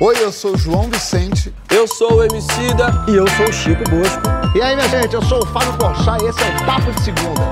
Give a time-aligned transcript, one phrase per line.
[0.00, 1.52] Oi, eu sou o João Vicente.
[1.68, 2.86] Eu sou o Emicida.
[3.08, 4.22] E eu sou o Chico Bosco.
[4.56, 7.02] E aí, minha gente, eu sou o Fábio Porchat e esse é o Papo de
[7.02, 7.42] Segunda.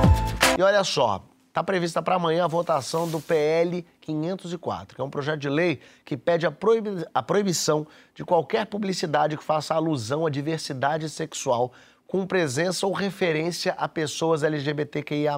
[0.56, 5.10] E olha só, tá prevista para amanhã a votação do PL 504, que é um
[5.10, 10.24] projeto de lei que pede a, proibi a proibição de qualquer publicidade que faça alusão
[10.24, 11.72] à diversidade sexual
[12.06, 15.36] com presença ou referência a pessoas LGBTQIA+.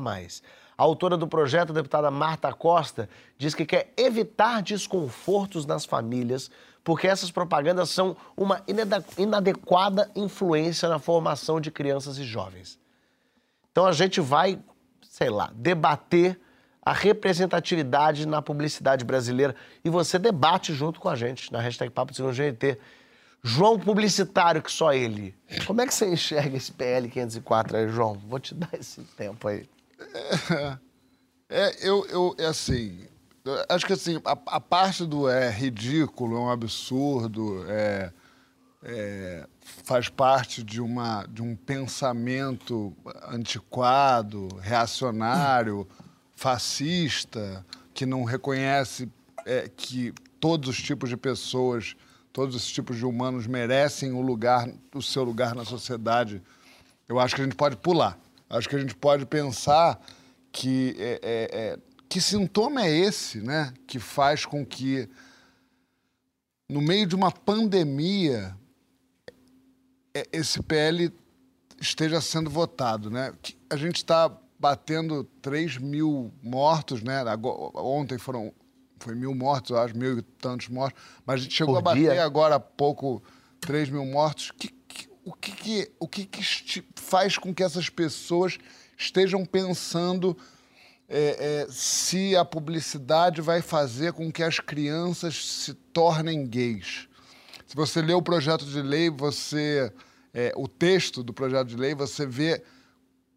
[0.79, 6.51] A autora do projeto, a deputada Marta Costa, diz que quer evitar desconfortos nas famílias
[6.89, 8.65] porque essas propagandas são uma
[9.19, 12.79] inadequada influência na formação de crianças e jovens.
[13.71, 14.59] Então a gente vai,
[15.03, 16.41] sei lá, debater
[16.81, 22.11] a representatividade na publicidade brasileira e você debate junto com a gente na hashtag Papo
[22.11, 22.79] de GNT.
[23.43, 25.37] João Publicitário, que só ele.
[25.67, 28.15] Como é que você enxerga esse PL 504 aí, João?
[28.15, 29.69] Vou te dar esse tempo aí.
[31.51, 33.07] É, é eu, eu, é assim,
[33.69, 38.13] acho que assim, a, a, parte do é ridículo, é um absurdo, é,
[38.83, 39.47] é,
[39.85, 42.95] faz parte de, uma, de um pensamento
[43.29, 45.87] antiquado, reacionário,
[46.35, 49.11] fascista, que não reconhece
[49.45, 51.97] é, que todos os tipos de pessoas,
[52.33, 56.43] todos os tipos de humanos merecem o lugar, o seu lugar na sociedade.
[57.09, 58.19] Eu acho que a gente pode pular.
[58.49, 60.01] Acho que a gente pode pensar
[60.53, 65.09] que é, é, é que sintoma é esse, né, que faz com que,
[66.69, 68.57] no meio de uma pandemia,
[70.15, 71.13] é, esse PL
[71.81, 73.33] esteja sendo votado, né?
[73.71, 77.23] A gente está batendo 3 mil mortos, né?
[77.75, 78.53] Ontem foram
[79.01, 82.13] foi mil mortos, acho, mil e tantos mortos, mas a gente chegou Por a bater
[82.13, 82.25] dia.
[82.25, 83.23] agora há pouco
[83.61, 84.51] 3 mil mortos.
[84.51, 88.59] Que, que, o que, que, o que, que faz com que essas pessoas
[88.97, 90.37] estejam pensando
[91.09, 97.09] é, é, se a publicidade vai fazer com que as crianças se tornem gays.
[97.67, 99.93] Se você lê o projeto de lei, você
[100.35, 102.63] é, o texto do projeto de lei, você vê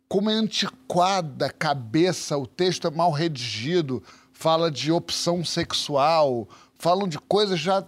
[0.07, 4.03] como é antiquada a cabeça, o texto é mal redigido,
[4.34, 7.85] fala de opção sexual, falam de coisas já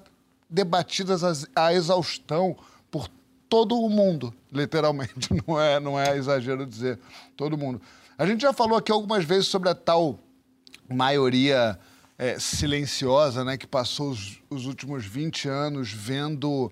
[0.50, 2.56] debatidas à exaustão
[2.90, 3.10] por
[3.50, 7.00] todo o mundo, literalmente, não é, não é exagero dizer
[7.36, 7.82] todo mundo.
[8.16, 10.20] A gente já falou aqui algumas vezes sobre a tal
[10.88, 11.80] maioria
[12.16, 16.72] é, silenciosa, né, que passou os, os, últimos 20 anos vendo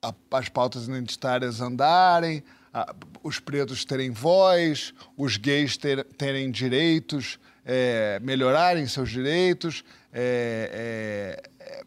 [0.00, 7.38] a, as pautas identitárias andarem, a, os pretos terem voz, os gays ter, terem direitos,
[7.62, 11.84] é, melhorarem seus direitos, é, é, é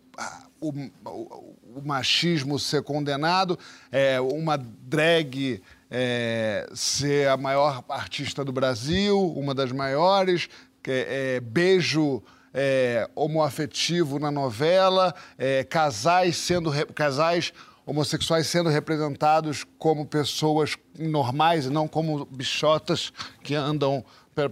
[0.61, 3.57] o, o, o, machismo ser condenado,
[3.91, 10.47] é, uma drag é, ser a maior artista do Brasil, uma das maiores,
[10.87, 12.23] é, é, beijo
[12.53, 17.53] é, homoafetivo na novela, é, casais sendo casais
[17.85, 23.11] homossexuais sendo representados como pessoas normais e não como bichotas
[23.43, 24.03] que andam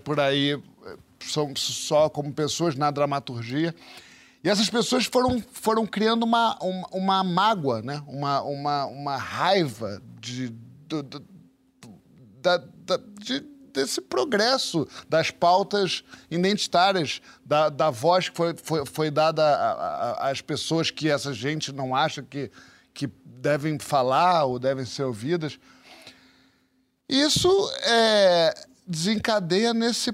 [0.04, 3.74] por aí é, são só como pessoas na dramaturgia.
[4.44, 8.02] E essas pessoas foram, foram criando uma, uma, uma mágoa, né?
[8.08, 10.54] uma, uma, uma raiva de,
[10.88, 11.26] do, do,
[12.42, 13.40] da, da, de,
[13.74, 20.90] desse progresso das pautas identitárias, da, da voz que foi, foi, foi dada às pessoas
[20.90, 22.50] que essa gente não acha que,
[22.94, 25.60] que devem falar ou devem ser ouvidas.
[27.08, 28.54] Isso é,
[28.86, 30.12] desencadeia nesse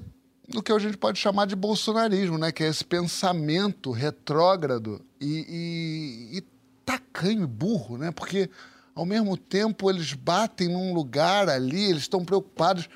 [0.53, 2.51] no que a gente pode chamar de bolsonarismo, né?
[2.51, 6.41] que é esse pensamento retrógrado e, e, e
[6.85, 8.11] tacanho e burro, né?
[8.11, 8.49] porque
[8.95, 12.87] ao mesmo tempo eles batem num lugar ali, eles estão preocupados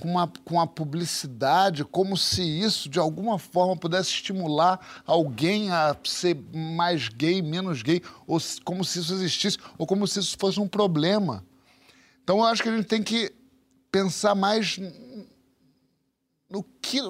[0.00, 5.96] com, uma, com a publicidade, como se isso de alguma forma pudesse estimular alguém a
[6.04, 10.58] ser mais gay, menos gay, ou como se isso existisse, ou como se isso fosse
[10.58, 11.44] um problema.
[12.24, 13.32] Então eu acho que a gente tem que
[13.90, 14.80] pensar mais
[16.50, 17.00] no que,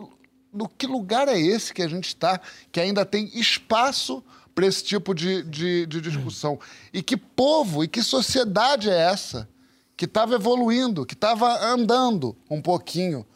[0.53, 4.23] no que lugar é esse que a gente está, que ainda tem espaço
[4.55, 6.59] para esse tipo de, de, de discussão.
[6.93, 9.49] E que povo e que sociedade é essa
[9.97, 13.27] que estava evoluindo, que estava andando um pouquinho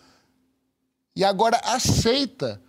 [1.17, 2.61] e agora aceita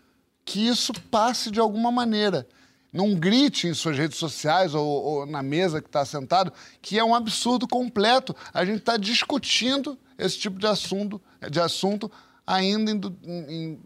[0.45, 2.47] que isso passe de alguma maneira.
[2.93, 7.03] Não grite em suas redes sociais ou, ou na mesa que está sentado, que é
[7.03, 8.33] um absurdo completo.
[8.53, 11.21] A gente está discutindo esse tipo de assunto,
[11.51, 12.09] de assunto
[12.45, 13.79] ainda em,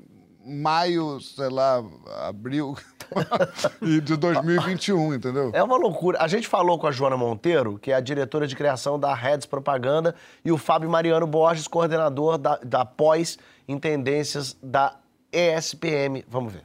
[0.44, 1.84] em maio, sei lá,
[2.28, 2.78] abril
[4.04, 5.52] de 2021, entendeu?
[5.54, 6.18] É uma loucura.
[6.22, 9.46] A gente falou com a Joana Monteiro, que é a diretora de criação da Reds
[9.46, 13.38] Propaganda, e o Fábio Mariano Borges, coordenador da, da pós
[13.68, 14.96] em tendências da
[15.32, 16.24] ESPM.
[16.28, 16.64] Vamos ver.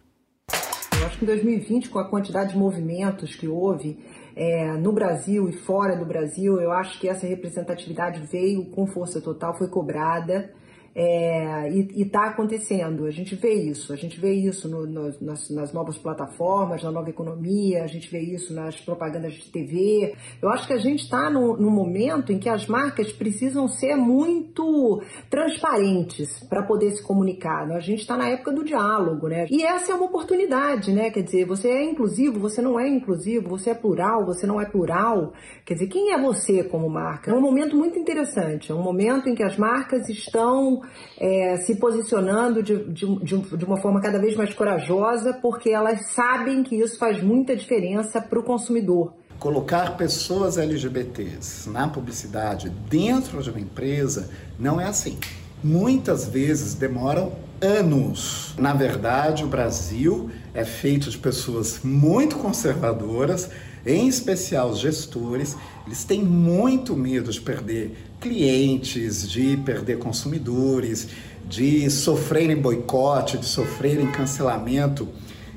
[1.04, 3.98] acho que em 2020, com a quantidade de movimentos que houve
[4.34, 9.20] é, no Brasil e fora do Brasil, eu acho que essa representatividade veio com força
[9.20, 10.50] total, foi cobrada.
[10.98, 15.50] É, e está acontecendo, a gente vê isso, a gente vê isso no, no, nas,
[15.50, 20.14] nas, novas plataformas, na nova economia, a gente vê isso nas propagandas de TV.
[20.40, 25.02] Eu acho que a gente está no, momento em que as marcas precisam ser muito
[25.28, 27.66] transparentes para poder se comunicar.
[27.66, 27.76] Né?
[27.76, 29.46] A gente está na época do diálogo, né?
[29.50, 31.10] E essa é uma oportunidade, né?
[31.10, 34.64] Quer dizer, você é inclusivo, você não é inclusivo, você é plural, você não é
[34.64, 35.34] plural.
[35.66, 37.30] Quer dizer, quem é você como marca?
[37.30, 40.85] É um momento muito interessante, é um momento em que as marcas estão
[41.18, 46.62] é, se posicionando de, de, de, uma forma cada vez mais corajosa, porque elas sabem
[46.62, 49.12] que isso faz muita diferença para o consumidor.
[49.38, 55.18] Colocar pessoas LGBTs na publicidade dentro de uma empresa não é assim.
[55.62, 58.54] Muitas vezes demoram anos.
[58.58, 63.50] Na verdade, o Brasil é feito de pessoas muito conservadoras,
[63.84, 65.56] em especial os gestores,
[65.86, 71.08] eles têm muito medo de perder clientes, de perder consumidores,
[71.48, 75.08] de sofrerem boicote, de sofrerem cancelamento.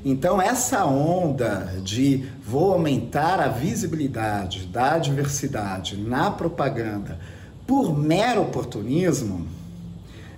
[0.05, 7.19] Então, essa onda de vou aumentar a visibilidade da diversidade na propaganda
[7.65, 9.47] por mero oportunismo,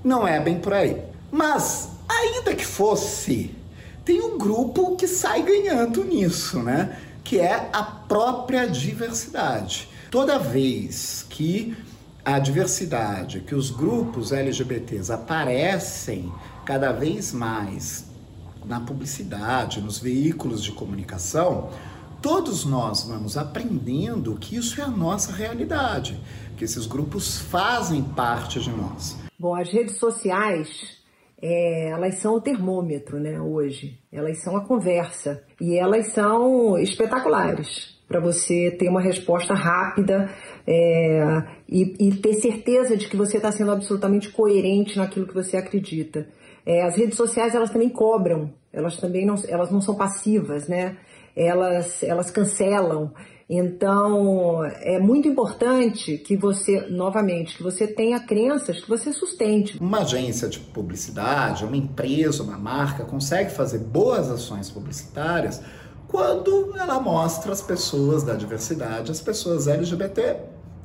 [0.03, 1.01] não é bem por aí.
[1.29, 3.53] Mas, ainda que fosse,
[4.05, 6.97] tem um grupo que sai ganhando nisso, né?
[7.23, 9.87] Que é a própria diversidade.
[10.09, 11.75] Toda vez que
[12.23, 16.31] a diversidade, que os grupos LGBTs aparecem
[16.65, 18.09] cada vez mais
[18.65, 21.71] na publicidade, nos veículos de comunicação,
[22.21, 26.19] todos nós vamos aprendendo que isso é a nossa realidade,
[26.55, 29.17] que esses grupos fazem parte de nós.
[29.39, 30.69] Bom, as redes sociais,
[31.41, 33.99] é, elas são o termômetro, né, hoje.
[34.11, 40.29] Elas são a conversa e elas são espetaculares para você ter uma resposta rápida
[40.67, 45.55] é, e, e, ter certeza de que você está sendo absolutamente coerente naquilo que você
[45.55, 46.27] acredita.
[46.65, 50.97] É, as redes sociais elas também cobram, elas também não, elas não são passivas, né?
[51.33, 53.13] Elas, elas cancelam.
[53.49, 59.77] Então é muito importante que você, novamente, que você tenha crenças que você sustente.
[59.79, 65.61] Uma agência de publicidade, uma empresa, uma marca consegue fazer boas ações publicitárias
[66.11, 70.35] quando ela mostra as pessoas da diversidade, as pessoas LGBT,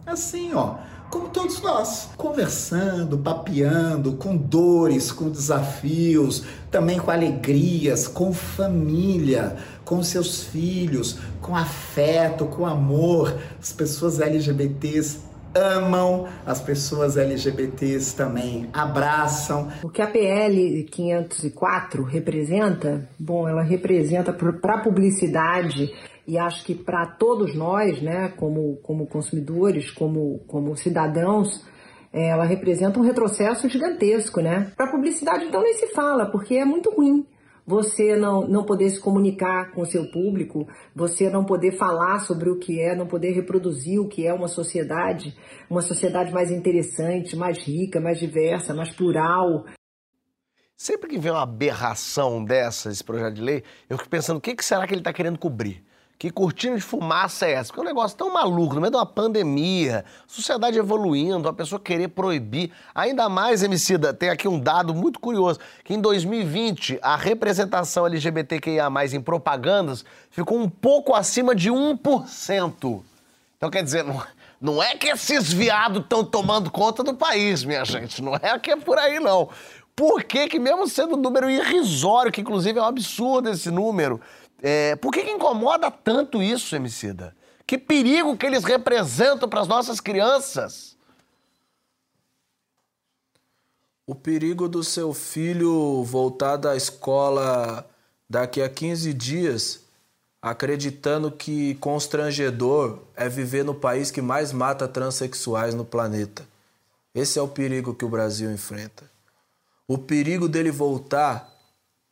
[0.06, 0.76] assim, ó,
[1.11, 10.00] como todos nós, conversando, papeando, com dores, com desafios, também com alegrias, com família, com
[10.02, 13.37] seus filhos, com afeto, com amor.
[13.61, 15.25] As pessoas LGBTs
[15.56, 19.68] amam as pessoas LGBTs também, abraçam.
[19.82, 23.08] O que a PL 504 representa?
[23.18, 25.92] Bom, ela representa para a publicidade
[26.26, 31.64] e acho que para todos nós, né, como, como consumidores, como, como cidadãos,
[32.12, 34.72] é, ela representa um retrocesso gigantesco, né?
[34.76, 37.26] Para publicidade, então, nem se fala, porque é muito ruim
[37.66, 42.48] você não, não poder se comunicar com o seu público, você não poder falar sobre
[42.48, 45.36] o que é, não poder reproduzir o que é uma sociedade,
[45.68, 49.64] uma sociedade mais interessante, mais rica, mais diversa, mais plural.
[50.76, 54.54] Sempre que vem uma aberração dessa, esse projeto de lei, eu fico pensando o que,
[54.54, 55.82] que será que ele está querendo cobrir?
[56.18, 57.68] Que cortina de fumaça é essa?
[57.68, 61.78] Porque é um negócio tão maluco, no meio de uma pandemia, sociedade evoluindo, a pessoa
[61.78, 62.73] querer proibir.
[62.94, 68.88] Ainda mais, Emicida, tem aqui um dado muito curioso, que em 2020 a representação LGBTQIA+,
[69.12, 73.02] em propagandas, ficou um pouco acima de 1%.
[73.58, 74.23] Então, quer dizer, não,
[74.58, 78.70] não é que esses viados estão tomando conta do país, minha gente, não é que
[78.70, 79.50] é por aí, não.
[79.94, 84.20] Por que que mesmo sendo um número irrisório, que inclusive é um absurdo esse número,
[84.62, 87.36] é, por que, que incomoda tanto isso, Emicida?
[87.66, 90.96] Que perigo que eles representam para as nossas crianças?
[94.06, 97.84] O perigo do seu filho voltar da escola
[98.30, 99.80] daqui a 15 dias,
[100.40, 106.46] acreditando que constrangedor é viver no país que mais mata transexuais no planeta.
[107.12, 109.10] Esse é o perigo que o Brasil enfrenta.
[109.88, 111.52] O perigo dele voltar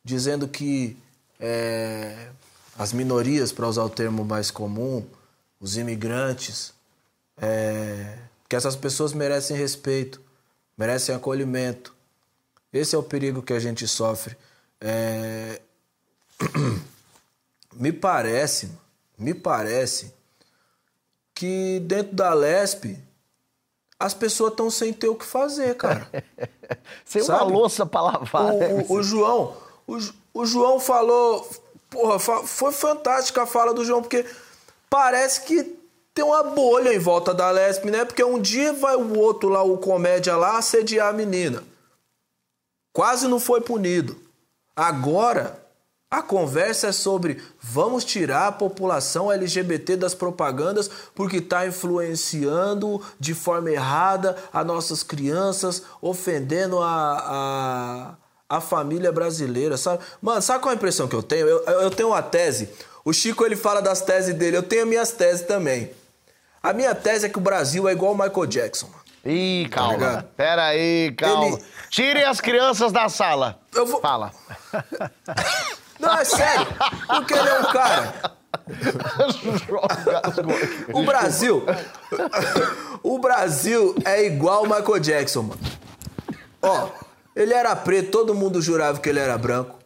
[0.03, 0.97] dizendo que
[1.39, 2.29] é,
[2.77, 5.05] as minorias, para usar o termo mais comum,
[5.59, 6.73] os imigrantes,
[7.37, 10.21] é, que essas pessoas merecem respeito,
[10.77, 11.93] merecem acolhimento.
[12.71, 14.35] Esse é o perigo que a gente sofre.
[14.81, 15.61] É...
[17.73, 18.69] me parece,
[19.17, 20.13] me parece
[21.33, 22.97] que dentro da Lesp
[23.97, 26.07] as pessoas estão sem ter o que fazer, cara.
[27.05, 27.43] sem Sabe?
[27.43, 28.53] uma louça para lavar.
[28.53, 28.85] O, né?
[28.87, 29.97] o, o João, o,
[30.35, 31.49] o João falou
[31.89, 34.25] porra, foi fantástica a fala do João, porque
[34.89, 35.63] parece que
[36.13, 38.03] tem uma bolha em volta da Lesp, né?
[38.03, 41.63] Porque um dia vai o outro lá, o comédia lá, assediar a menina.
[42.93, 44.17] Quase não foi punido.
[44.75, 45.61] Agora,
[46.11, 53.33] a conversa é sobre vamos tirar a população LGBT das propagandas porque está influenciando de
[53.33, 58.15] forma errada as nossas crianças, ofendendo a,
[58.49, 60.03] a, família brasileira, sabe?
[60.21, 61.47] Mano, sabe qual é a impressão que eu tenho?
[61.47, 62.69] Eu, eu tenho uma tese.
[63.03, 65.91] O Chico ele fala das teses dele, eu tenho minhas teses também.
[66.61, 68.89] A minha tese é que o Brasil é igual o Michael Jackson.
[69.23, 69.97] Ih, calma.
[69.97, 71.57] Tá Pera aí, calma.
[71.57, 71.63] Ele...
[71.89, 73.59] Tirem as crianças da sala.
[73.73, 73.99] Eu vou...
[74.01, 74.31] Fala.
[75.99, 76.67] Não, é sério.
[77.07, 78.13] Porque ele é um cara.
[80.93, 81.65] o Brasil.
[83.01, 85.61] O Brasil é igual o Michael Jackson, mano.
[86.61, 86.89] Ó,
[87.35, 89.77] ele era preto, todo mundo jurava que ele era branco.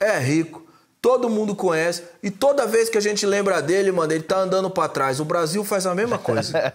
[0.00, 0.64] É rico,
[1.00, 2.04] todo mundo conhece.
[2.22, 5.18] E toda vez que a gente lembra dele, mano, ele tá andando para trás.
[5.18, 6.52] O Brasil faz a mesma coisa.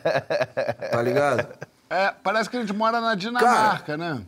[0.92, 1.48] Tá ligado?
[1.90, 4.22] É, parece que a gente mora na Dinamarca, Cara, né?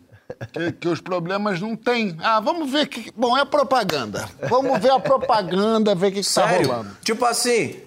[0.54, 2.16] Que, que, os problemas não tem.
[2.22, 3.12] Ah, vamos ver que.
[3.16, 4.30] Bom, é propaganda.
[4.48, 6.96] Vamos ver a propaganda, ver o que, está rolando.
[7.02, 7.82] Tipo assim,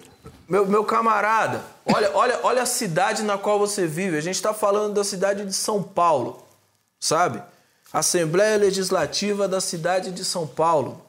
[0.47, 4.17] meu, meu camarada, olha, olha, olha a cidade na qual você vive.
[4.17, 6.45] A gente está falando da cidade de São Paulo,
[6.99, 7.41] sabe?
[7.93, 11.05] Assembleia Legislativa da cidade de São Paulo.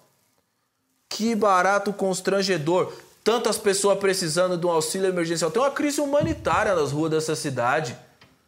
[1.08, 2.92] Que barato constrangedor.
[3.24, 5.50] Tantas pessoas precisando de um auxílio emergencial.
[5.50, 7.96] Tem uma crise humanitária nas ruas dessa cidade.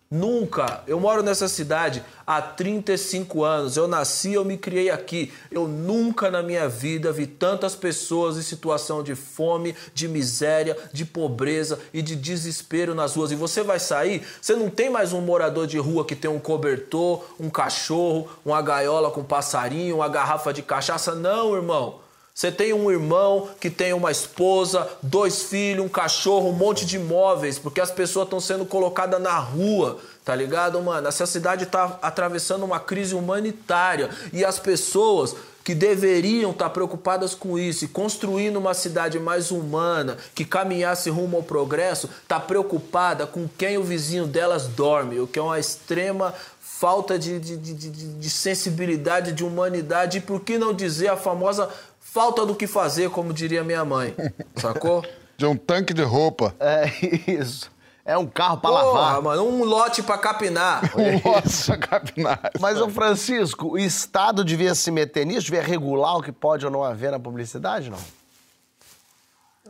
[0.08, 0.84] Nunca.
[0.86, 3.76] Eu moro nessa cidade há 35 anos.
[3.76, 5.32] Eu nasci, eu me criei aqui.
[5.50, 11.04] Eu nunca na minha vida vi tantas pessoas em situação de fome, de miséria, de
[11.04, 13.32] pobreza e de desespero nas ruas.
[13.32, 16.38] E você vai sair, você não tem mais um morador de rua que tem um
[16.38, 21.16] cobertor, um cachorro, uma gaiola com passarinho, uma garrafa de cachaça.
[21.16, 22.05] Não, irmão.
[22.36, 26.96] Você tem um irmão que tem uma esposa, dois filhos, um cachorro, um monte de
[26.96, 31.08] imóveis, porque as pessoas estão sendo colocadas na rua, tá ligado, mano?
[31.08, 37.34] Essa cidade está atravessando uma crise humanitária e as pessoas que deveriam estar tá preocupadas
[37.34, 43.26] com isso e construindo uma cidade mais humana, que caminhasse rumo ao progresso, tá preocupada
[43.26, 47.88] com quem o vizinho delas dorme, o que é uma extrema falta de, de, de,
[47.90, 51.70] de, sensibilidade, de humanidade, e por que não dizer a famosa
[52.16, 54.16] falta do que fazer, como diria minha mãe.
[54.56, 55.04] Sacou?
[55.36, 56.54] De um tanque de roupa.
[56.58, 56.86] É
[57.30, 57.70] isso.
[58.06, 59.20] É um carro para lavar.
[59.20, 60.80] mano, um lote para capinar.
[60.96, 62.50] um lote para capinar.
[62.58, 65.42] Mas, o Francisco, o Estado devia se meter nisso?
[65.42, 67.98] Devia regular o que pode ou não haver na publicidade, não?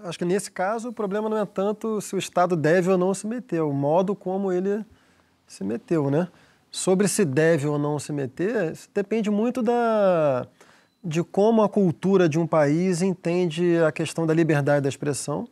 [0.04, 3.12] Acho que nesse caso o problema não é tanto se o Estado deve ou não
[3.12, 4.86] se meter, é o modo como ele
[5.48, 6.28] se meteu, né?
[6.70, 10.46] Sobre se deve ou não se meter, depende muito da,
[11.06, 15.48] de como a cultura de um país entende a questão da liberdade da expressão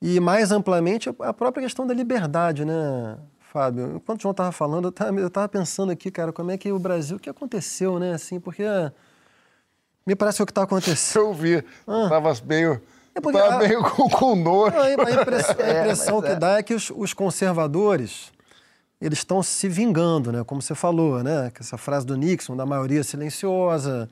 [0.00, 3.18] e, mais amplamente, a própria questão da liberdade, né,
[3.52, 3.96] Fábio?
[3.96, 7.16] Enquanto o João estava falando, eu estava pensando aqui, cara, como é que o Brasil,
[7.16, 8.64] o que aconteceu, né, assim, porque
[10.06, 11.22] me parece o que está acontecendo.
[11.26, 12.36] Eu vi, estava ah.
[12.44, 12.80] meio...
[13.16, 14.74] É porque a, meio com, com dor.
[14.74, 16.36] A, a impressão, a impressão é, que é.
[16.36, 18.32] dá é que os, os conservadores
[19.00, 20.42] eles estão se vingando, né?
[20.44, 21.50] Como você falou, né?
[21.54, 24.08] Que essa frase do Nixon, da maioria silenciosa,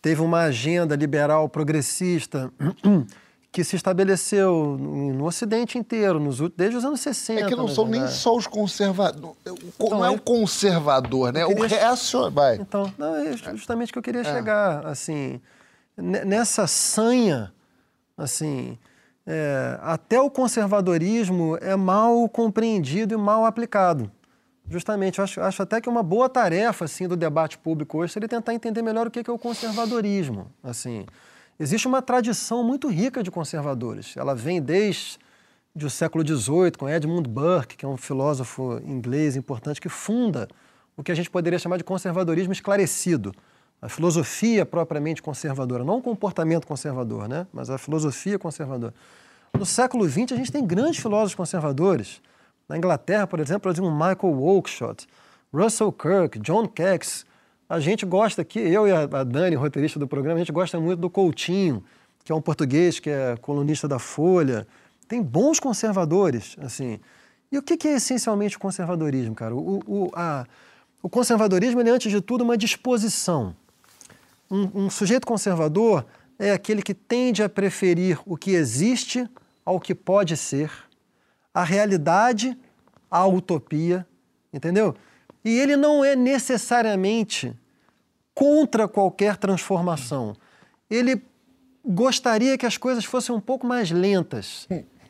[0.00, 2.52] teve uma agenda liberal progressista
[3.52, 7.40] que se estabeleceu no Ocidente inteiro, nos, desde os anos 60.
[7.40, 9.36] É que não são nem só os conservadores.
[9.40, 11.44] Então, não é o conservador, né?
[11.44, 11.64] Queria...
[11.64, 12.34] O reacionário.
[12.34, 12.56] Vai.
[12.56, 14.24] Então, não, é justamente o que eu queria é.
[14.24, 14.86] chegar.
[14.86, 15.40] Assim,
[15.96, 17.52] nessa sanha,
[18.16, 18.78] assim,
[19.26, 24.10] é, até o conservadorismo é mal compreendido e mal aplicado.
[24.70, 28.28] Justamente, eu acho, acho até que uma boa tarefa assim, do debate público hoje seria
[28.28, 30.46] tentar entender melhor o que é o conservadorismo.
[30.62, 31.04] Assim,
[31.58, 34.16] existe uma tradição muito rica de conservadores.
[34.16, 35.18] Ela vem desde
[35.82, 40.46] o século XVIII, com Edmund Burke, que é um filósofo inglês importante, que funda
[40.96, 43.34] o que a gente poderia chamar de conservadorismo esclarecido.
[43.82, 47.44] A filosofia propriamente conservadora, não o comportamento conservador, né?
[47.52, 48.94] mas a filosofia conservadora.
[49.52, 52.22] No século XX, a gente tem grandes filósofos conservadores.
[52.70, 55.08] Na Inglaterra, por exemplo, nós temos Michael Oakeshott,
[55.52, 57.26] Russell Kirk, John Kex.
[57.68, 61.00] A gente gosta aqui, eu e a Dani, roteirista do programa, a gente gosta muito
[61.00, 61.82] do Coutinho,
[62.22, 64.68] que é um português que é colunista da Folha.
[65.08, 67.00] Tem bons conservadores, assim.
[67.50, 69.52] E o que é essencialmente o conservadorismo, cara?
[69.52, 70.46] O, o, a,
[71.02, 73.52] o conservadorismo é, antes de tudo, uma disposição.
[74.48, 76.06] Um, um sujeito conservador
[76.38, 79.28] é aquele que tende a preferir o que existe
[79.64, 80.70] ao que pode ser
[81.52, 82.56] a realidade
[83.10, 84.06] à utopia,
[84.52, 84.94] entendeu?
[85.44, 87.56] E ele não é necessariamente
[88.34, 90.36] contra qualquer transformação.
[90.88, 91.22] Ele
[91.84, 94.68] gostaria que as coisas fossem um pouco mais lentas.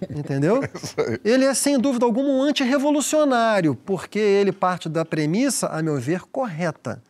[0.09, 0.63] Entendeu?
[1.23, 6.23] Ele é, sem dúvida alguma, um antirrevolucionário, porque ele parte da premissa, a meu ver,
[6.23, 7.03] correta.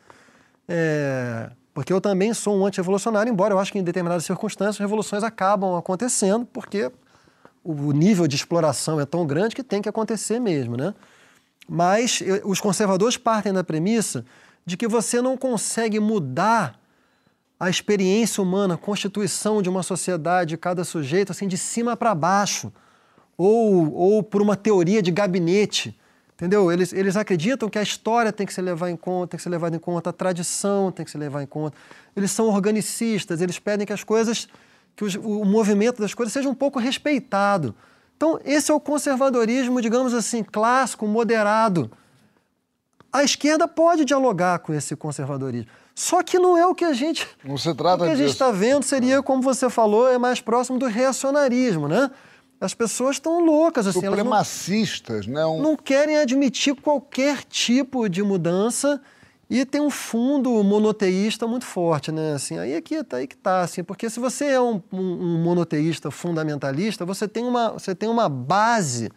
[0.68, 5.22] É, porque eu também sou um antirrevolucionário, embora eu acho que em determinadas circunstâncias revoluções
[5.22, 6.90] acabam acontecendo, porque
[7.62, 10.95] o nível de exploração é tão grande que tem que acontecer mesmo, né?
[11.69, 14.25] Mas os conservadores partem da premissa
[14.67, 16.81] de que você não consegue mudar
[17.59, 22.14] a experiência humana, a constituição de uma sociedade, de cada sujeito, assim, de cima para
[22.14, 22.73] baixo,
[23.37, 25.97] ou, ou por uma teoria de gabinete.
[26.35, 26.73] Entendeu?
[26.73, 29.50] Eles, eles acreditam que a história tem que ser levada em conta, tem que ser
[29.50, 31.76] levada em conta, a tradição tem que ser levada em conta.
[32.17, 34.49] Eles são organicistas, eles pedem que as coisas,
[35.00, 37.75] que os, o movimento das coisas seja um pouco respeitado.
[38.19, 41.90] Então, esse é o conservadorismo, digamos assim, clássico, moderado.
[43.11, 45.71] A esquerda pode dialogar com esse conservadorismo.
[45.95, 47.26] Só que não é o que a gente.
[47.42, 50.42] Não se trata O que a gente está vendo seria, como você falou, é mais
[50.42, 52.11] próximo do reacionarismo, né?
[52.61, 54.02] As pessoas estão loucas, assim.
[54.02, 55.62] Supremacistas, não.
[55.62, 59.00] Não querem admitir qualquer tipo de mudança
[59.50, 62.35] e tem um fundo monoteísta muito forte, né?
[62.35, 65.42] Assim, aí aqui tá aí que tá, assim, porque se você é um, um, um
[65.42, 69.11] monoteísta fundamentalista, você tem uma, você tem uma base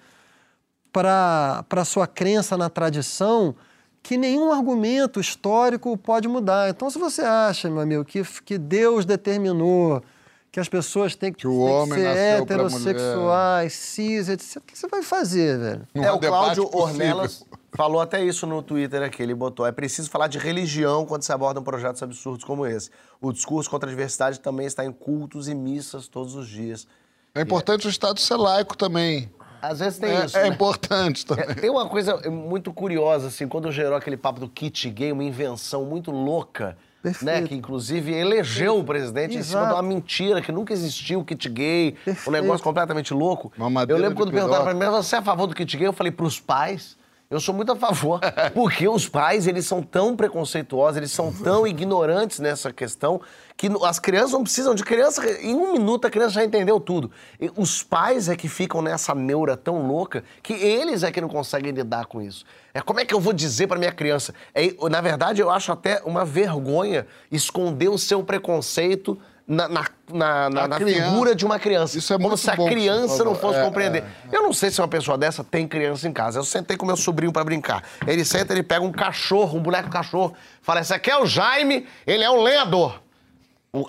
[0.92, 3.56] para a sua crença na tradição
[4.02, 6.68] que nenhum argumento histórico pode mudar.
[6.68, 10.04] Então, se você acha, meu amigo, que, que Deus determinou
[10.52, 14.58] que as pessoas têm que, que o homem ser heterossexuais, cis, etc.
[14.58, 15.88] O que você vai fazer, velho?
[15.94, 19.22] é, o Cláudio Ornelas falou até isso no Twitter aqui.
[19.22, 22.90] Ele botou: é preciso falar de religião quando se abordam projetos absurdos como esse.
[23.22, 26.88] O discurso contra a diversidade também está em cultos e missas todos os dias.
[27.36, 29.32] É importante o Estado ser laico também.
[29.62, 30.38] Às vezes tem é, isso.
[30.38, 30.48] É né?
[30.50, 31.46] importante também.
[31.48, 35.24] É, tem uma coisa muito curiosa, assim, quando gerou aquele papo do kit gay, uma
[35.24, 36.78] invenção muito louca.
[37.22, 39.40] Né, que inclusive elegeu o presidente Exato.
[39.40, 42.30] em cima de uma mentira que nunca existiu o kit gay, Perfeito.
[42.30, 43.52] um negócio completamente louco.
[43.90, 45.86] Eu lembro quando perguntaram pra mim, você é a favor do kit gay?
[45.86, 46.96] Eu falei, pros pais,
[47.34, 48.20] eu sou muito a favor,
[48.54, 53.20] porque os pais, eles são tão preconceituosos, eles são tão ignorantes nessa questão,
[53.58, 55.26] que as crianças não precisam de criança.
[55.42, 57.10] Em um minuto a criança já entendeu tudo.
[57.40, 61.30] E os pais é que ficam nessa neura tão louca que eles é que não
[61.30, 62.46] conseguem lidar com isso.
[62.74, 64.34] É como é que eu vou dizer para minha criança?
[64.54, 70.50] É, na verdade, eu acho até uma vergonha esconder o seu preconceito na, na, na,
[70.50, 71.98] na, na figura de uma criança.
[71.98, 74.04] Isso é Como muito se a bom, criança não fosse é, compreender.
[74.04, 74.38] É, é.
[74.38, 76.40] Eu não sei se uma pessoa dessa tem criança em casa.
[76.40, 77.84] Eu sentei com meu sobrinho para brincar.
[78.08, 81.86] Ele senta, ele pega um cachorro, um boneco cachorro, fala: Esse aqui é o Jaime,
[82.08, 83.03] ele é um lenhador.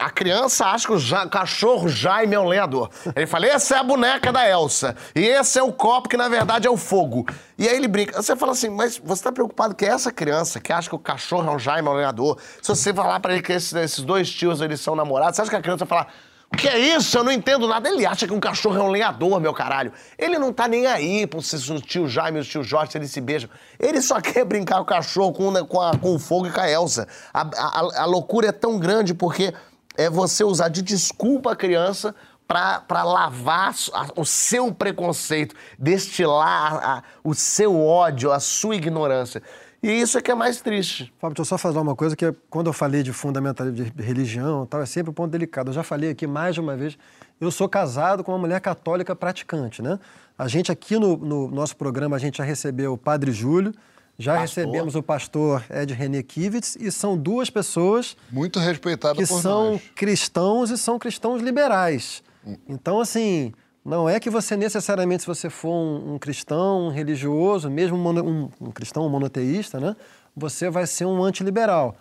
[0.01, 2.89] A criança acha que o ja cachorro Jaime é o lenhador.
[3.15, 4.97] Ele fala: essa é a boneca da Elsa.
[5.15, 7.27] E esse é o copo que na verdade é o fogo.
[7.59, 8.23] E aí ele brinca.
[8.23, 11.53] Você fala assim: mas você está preocupado que essa criança que acha que o cachorro
[11.53, 14.31] é o Jaime é o lenhador, se você falar para ele que esses, esses, dois
[14.31, 16.15] tios eles são namorados, você acha que a criança vai falar:
[16.51, 17.19] o que é isso?
[17.19, 17.87] Eu não entendo nada.
[17.87, 19.93] Ele acha que um cachorro é um lenhador, meu caralho.
[20.17, 23.11] Ele não tá nem aí pro se o tio Jaime e o tio Jorge eles
[23.11, 23.51] se beijam.
[23.79, 26.61] Ele só quer brincar com o cachorro com, com, a, com o fogo e com
[26.63, 27.07] a Elsa.
[27.35, 29.53] A, a, a loucura é tão grande porque
[29.97, 32.15] é você usar de desculpa a criança
[32.47, 33.75] para lavar
[34.17, 39.43] o seu preconceito, destilar o seu ódio, a sua ignorância.
[39.83, 41.13] E isso é que é mais triste.
[41.19, 44.65] Fábio, deixa eu só falar uma coisa que quando eu falei de fundamentalismo de religião
[44.65, 45.69] tal, é sempre um ponto delicado.
[45.69, 46.97] Eu já falei aqui mais de uma vez,
[47.39, 49.99] eu sou casado com uma mulher católica praticante, né?
[50.39, 53.75] A gente aqui no, no nosso programa, a gente já recebeu o Padre Júlio,
[54.19, 54.65] já pastor.
[54.65, 59.83] recebemos o pastor Ed René Kivitz e são duas pessoas muito respeitadas que são nós.
[59.95, 62.23] cristãos e são cristãos liberais.
[62.47, 62.57] Hum.
[62.69, 63.53] Então, assim,
[63.85, 68.51] não é que você necessariamente, se você for um, um cristão um religioso, mesmo um,
[68.61, 69.95] um, cristão monoteísta, né,
[70.35, 71.97] você vai ser um antiliberal.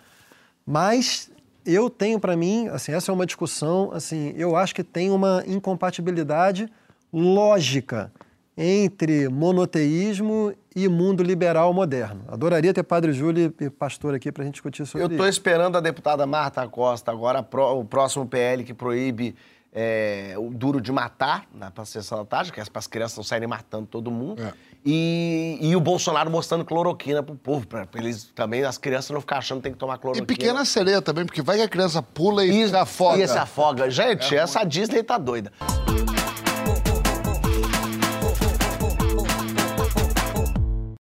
[0.64, 1.30] Mas
[1.66, 5.42] eu tenho para mim, assim, essa é uma discussão, assim, eu acho que tem uma
[5.46, 6.70] incompatibilidade
[7.12, 8.10] lógica
[8.56, 12.24] entre monoteísmo e mundo liberal moderno.
[12.28, 15.12] Adoraria ter Padre Júlio e pastor aqui para a gente discutir sobre isso.
[15.12, 19.34] Eu estou esperando a deputada Marta Costa agora, o próximo PL que proíbe
[19.74, 23.24] é, o duro de matar na sessão da tarde, que é para as crianças não
[23.24, 24.40] saírem matando todo mundo.
[24.40, 24.52] É.
[24.86, 29.40] E, e, o Bolsonaro mostrando cloroquina pro povo, para eles também, as crianças não ficarem
[29.40, 30.24] achando que tem que tomar cloroquina.
[30.24, 33.24] E pequena sereia também, porque vai que a criança pula e, e se afoga.
[33.24, 33.90] E se afoga.
[33.90, 35.50] Gente, é essa Disney tá doida.